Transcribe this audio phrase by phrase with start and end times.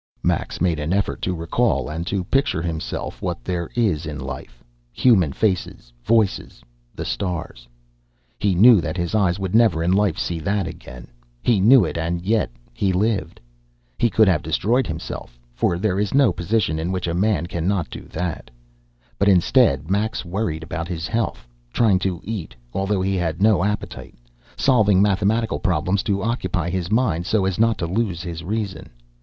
[0.23, 4.19] Max made an effort to recall and to picture to himself what there is in
[4.19, 6.63] life; human faces, voices,
[6.95, 7.67] the stars....
[8.39, 11.05] He knew that his eyes would never in life see that again.
[11.43, 13.39] He knew it, and yet he lived.
[13.99, 17.67] He could have destroyed himself, for there is no position in which a man can
[17.67, 18.49] not do that,
[19.19, 24.15] but instead Max worried about his health, trying to eat, although he had no appetite,
[24.57, 28.89] solving mathematical problems to occupy his mind so as not to lose his reason.